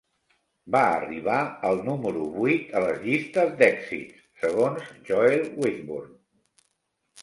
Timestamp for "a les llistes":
2.79-3.55